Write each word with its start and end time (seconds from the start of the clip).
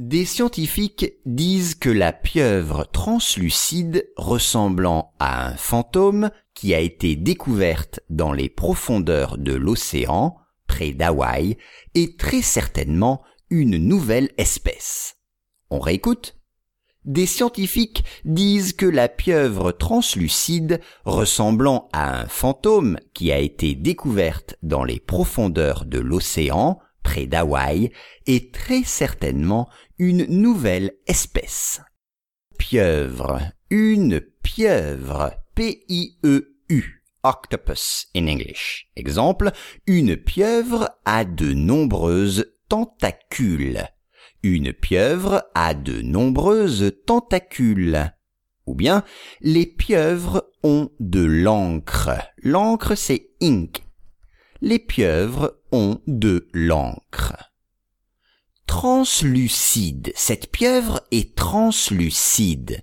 Des 0.00 0.24
scientifiques 0.24 1.14
disent 1.24 1.76
que 1.76 1.88
la 1.88 2.12
pieuvre 2.12 2.84
translucide 2.90 4.10
ressemblant 4.16 5.12
à 5.20 5.46
un 5.46 5.56
fantôme 5.56 6.30
qui 6.52 6.74
a 6.74 6.80
été 6.80 7.14
découverte 7.14 8.00
dans 8.10 8.32
les 8.32 8.48
profondeurs 8.48 9.38
de 9.38 9.52
l'océan, 9.52 10.34
près 10.66 10.90
d'Hawaï, 10.90 11.58
est 11.94 12.18
très 12.18 12.42
certainement 12.42 13.22
une 13.50 13.76
nouvelle 13.76 14.30
espèce. 14.36 15.18
On 15.70 15.78
réécoute 15.78 16.38
Des 17.04 17.26
scientifiques 17.26 18.02
disent 18.24 18.72
que 18.72 18.86
la 18.86 19.08
pieuvre 19.08 19.70
translucide 19.70 20.80
ressemblant 21.04 21.88
à 21.92 22.20
un 22.20 22.26
fantôme 22.26 22.98
qui 23.12 23.30
a 23.30 23.38
été 23.38 23.76
découverte 23.76 24.56
dans 24.64 24.82
les 24.82 24.98
profondeurs 24.98 25.84
de 25.84 26.00
l'océan, 26.00 26.80
près 27.04 27.26
d'Hawaï, 27.26 27.92
est 28.26 28.52
très 28.52 28.82
certainement 28.82 29.68
une 29.98 30.24
nouvelle 30.24 30.94
espèce. 31.06 31.80
Pieuvre, 32.58 33.40
une 33.70 34.20
pieuvre, 34.42 35.32
P-I-E-U, 35.54 37.04
octopus 37.22 38.08
in 38.16 38.26
English. 38.26 38.88
Exemple, 38.96 39.52
une 39.86 40.16
pieuvre 40.16 40.90
a 41.04 41.24
de 41.24 41.52
nombreuses 41.52 42.52
tentacules. 42.68 43.84
Une 44.42 44.72
pieuvre 44.72 45.44
a 45.54 45.74
de 45.74 46.02
nombreuses 46.02 46.92
tentacules. 47.06 48.12
Ou 48.66 48.74
bien, 48.74 49.04
les 49.40 49.66
pieuvres 49.66 50.50
ont 50.62 50.90
de 50.98 51.22
l'encre. 51.22 52.10
L'encre, 52.42 52.94
c'est 52.94 53.30
ink. 53.40 53.83
Les 54.64 54.78
pieuvres 54.78 55.58
ont 55.72 56.00
de 56.06 56.48
l'encre 56.54 57.34
translucide. 58.66 60.10
Cette 60.16 60.50
pieuvre 60.50 61.02
est 61.10 61.34
translucide. 61.36 62.80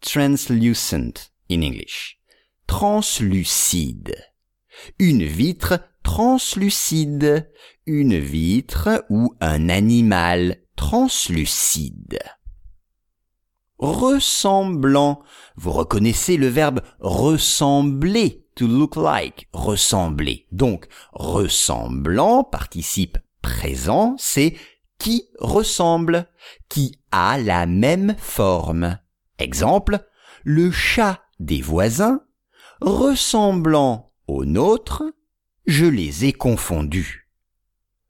Translucent 0.00 1.32
in 1.50 1.62
English. 1.62 2.20
Translucide. 2.68 4.14
Une 5.00 5.24
vitre 5.24 5.80
translucide. 6.04 7.50
Une 7.84 8.16
vitre 8.16 9.04
ou 9.10 9.34
un 9.40 9.70
animal 9.70 10.58
translucide. 10.76 12.20
Ressemblant. 13.78 15.20
Vous 15.56 15.72
reconnaissez 15.72 16.36
le 16.36 16.46
verbe 16.46 16.80
ressembler, 17.00 18.43
to 18.56 18.66
look 18.66 18.96
like, 18.96 19.48
ressembler. 19.52 20.46
Donc, 20.52 20.86
ressemblant, 21.12 22.44
participe 22.44 23.18
présent, 23.42 24.14
c'est 24.18 24.56
qui 24.98 25.28
ressemble, 25.38 26.28
qui 26.68 26.98
a 27.10 27.38
la 27.38 27.66
même 27.66 28.14
forme. 28.18 28.98
Exemple, 29.38 30.00
le 30.44 30.70
chat 30.70 31.20
des 31.40 31.60
voisins, 31.60 32.20
ressemblant 32.80 34.12
au 34.26 34.44
nôtre, 34.44 35.02
je 35.66 35.86
les 35.86 36.26
ai 36.26 36.32
confondus. 36.32 37.30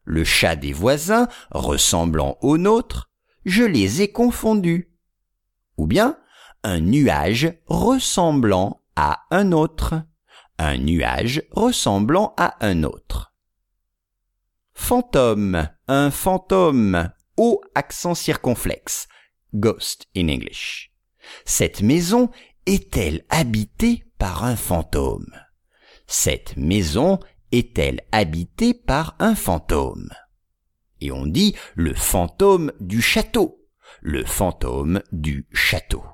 Le 0.05 0.25
chat 0.25 0.57
des 0.57 0.73
voisins, 0.73 1.29
ressemblant 1.51 2.37
au 2.43 2.59
nôtre, 2.59 3.11
je 3.45 3.65
les 3.65 4.03
ai 4.03 4.13
confondus. 4.13 4.93
Ou 5.77 5.87
bien, 5.87 6.19
un 6.63 6.81
nuage 6.81 7.53
ressemblant 7.67 8.83
à 8.97 9.25
un 9.31 9.53
autre. 9.53 10.03
Un 10.59 10.79
nuage 10.79 11.43
ressemblant 11.51 12.33
à 12.37 12.57
un 12.65 12.85
autre. 12.85 13.35
Fantôme, 14.73 15.69
un 15.89 16.11
fantôme, 16.11 17.11
au 17.37 17.61
accent 17.75 18.15
circonflexe. 18.15 19.09
Ghost 19.55 20.07
in 20.17 20.29
English. 20.29 20.93
Cette 21.45 21.81
maison 21.83 22.31
est-elle 22.67 23.25
habitée 23.31 24.05
par 24.19 24.45
un 24.45 24.57
fantôme? 24.57 25.33
Cette 26.07 26.57
maison 26.57 27.19
est-elle 27.53 28.01
habitée 28.13 28.75
par 28.75 29.17
un 29.19 29.35
fantôme? 29.35 30.11
Et 31.01 31.13
on 31.13 31.27
dit 31.27 31.55
le 31.75 31.95
fantôme 31.95 32.73
du 32.81 33.01
château, 33.01 33.65
le 34.01 34.25
fantôme 34.25 35.03
du 35.13 35.47
château. 35.53 36.05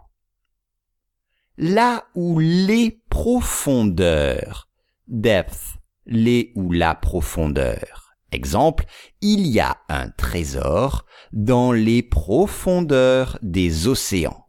Là 1.62 2.06
où 2.14 2.38
les 2.38 3.02
profondeurs, 3.10 4.70
depth, 5.08 5.76
les 6.06 6.52
ou 6.54 6.72
la 6.72 6.94
profondeur, 6.94 8.14
Exemple, 8.32 8.86
il 9.20 9.46
y 9.46 9.60
a 9.60 9.76
un 9.90 10.08
trésor 10.08 11.04
dans 11.34 11.72
les 11.72 12.02
profondeurs 12.02 13.38
des 13.42 13.88
océans. 13.88 14.46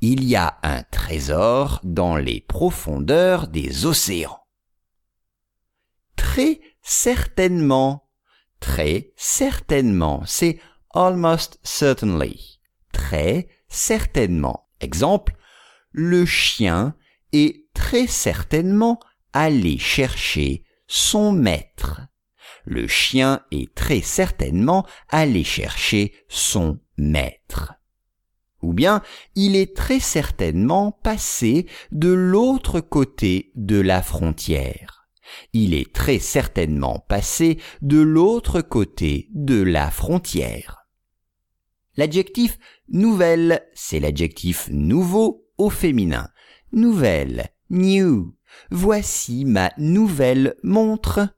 Il 0.00 0.24
y 0.24 0.36
a 0.36 0.58
un 0.62 0.84
trésor 0.84 1.80
dans 1.84 2.16
les 2.16 2.40
profondeurs 2.40 3.48
des 3.48 3.84
océans. 3.84 4.40
Très 6.16 6.62
certainement, 6.80 8.08
très 8.58 9.12
certainement, 9.16 10.22
c'est 10.24 10.58
almost 10.94 11.60
certainly. 11.62 12.58
Très 12.92 13.48
certainement. 13.68 14.64
Exemple, 14.80 15.36
le 15.98 16.24
chien 16.24 16.94
est 17.32 17.66
très 17.74 18.06
certainement 18.06 19.00
allé 19.32 19.78
chercher 19.78 20.64
son 20.86 21.32
maître 21.32 22.08
le 22.68 22.86
chien 22.86 23.40
est 23.50 23.74
très 23.74 24.02
certainement 24.02 24.86
allé 25.08 25.42
chercher 25.42 26.12
son 26.28 26.78
maître. 26.98 27.74
Ou 28.60 28.72
bien 28.72 29.02
il 29.34 29.56
est 29.56 29.74
très 29.74 30.00
certainement 30.00 30.92
passé 30.92 31.66
de 31.92 32.10
l'autre 32.10 32.80
côté 32.80 33.52
de 33.54 33.80
la 33.80 34.02
frontière. 34.02 35.08
Il 35.52 35.74
est 35.74 35.92
très 35.92 36.18
certainement 36.18 37.04
passé 37.08 37.58
de 37.82 37.98
l'autre 37.98 38.60
côté 38.60 39.28
de 39.32 39.62
la 39.62 39.90
frontière. 39.90 40.86
L'adjectif 41.96 42.58
nouvelle, 42.88 43.66
c'est 43.74 44.00
l'adjectif 44.00 44.68
nouveau 44.70 45.47
au 45.58 45.70
féminin. 45.70 46.28
Nouvelle, 46.72 47.48
new. 47.70 48.34
Voici 48.70 49.44
ma 49.44 49.72
nouvelle 49.76 50.56
montre. 50.62 51.28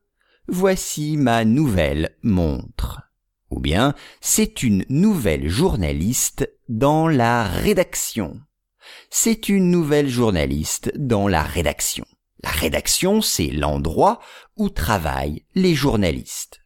Voici 0.48 1.16
ma 1.16 1.44
nouvelle 1.44 2.16
montre. 2.22 3.02
Ou 3.50 3.60
bien, 3.60 3.94
c'est 4.20 4.62
une 4.62 4.84
nouvelle 4.88 5.48
journaliste 5.48 6.48
dans 6.68 7.08
la 7.08 7.44
rédaction. 7.44 8.40
C'est 9.10 9.48
une 9.48 9.70
nouvelle 9.70 10.08
journaliste 10.08 10.92
dans 10.96 11.26
la 11.26 11.42
rédaction. 11.42 12.06
La 12.42 12.50
rédaction, 12.50 13.20
c'est 13.20 13.50
l'endroit 13.50 14.20
où 14.56 14.70
travaillent 14.70 15.44
les 15.54 15.74
journalistes. 15.74 16.60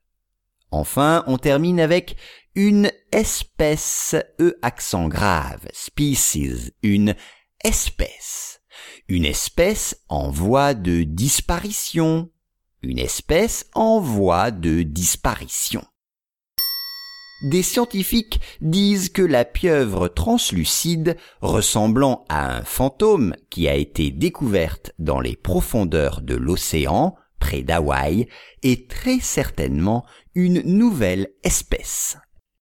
Enfin, 0.70 1.24
on 1.26 1.38
termine 1.38 1.80
avec 1.80 2.16
une 2.54 2.90
espèce, 3.12 4.14
e 4.40 4.56
accent 4.62 5.08
grave, 5.08 5.66
species, 5.72 6.72
une 6.82 7.14
espèce. 7.64 8.60
Une 9.08 9.24
espèce 9.24 9.96
en 10.08 10.30
voie 10.30 10.74
de 10.74 11.02
disparition, 11.02 12.30
une 12.82 12.98
espèce 12.98 13.66
en 13.74 14.00
voie 14.00 14.50
de 14.50 14.82
disparition. 14.82 15.84
Des 17.42 17.62
scientifiques 17.62 18.40
disent 18.60 19.08
que 19.08 19.22
la 19.22 19.44
pieuvre 19.44 20.08
translucide 20.08 21.16
ressemblant 21.40 22.24
à 22.28 22.56
un 22.56 22.62
fantôme 22.62 23.34
qui 23.50 23.68
a 23.68 23.74
été 23.74 24.10
découverte 24.10 24.92
dans 24.98 25.20
les 25.20 25.36
profondeurs 25.36 26.20
de 26.20 26.34
l'océan, 26.34 27.16
près 27.38 27.62
d'Hawaï, 27.62 28.28
est 28.62 28.88
très 28.88 29.20
certainement 29.20 30.06
une 30.34 30.60
nouvelle 30.62 31.32
espèce. 31.42 32.16